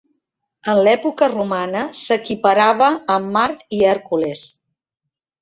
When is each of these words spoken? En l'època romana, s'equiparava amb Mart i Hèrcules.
En 0.71 0.79
l'època 0.87 1.27
romana, 1.33 1.83
s'equiparava 1.99 2.89
amb 3.17 3.31
Mart 3.37 3.63
i 3.79 3.85
Hèrcules. 3.93 4.43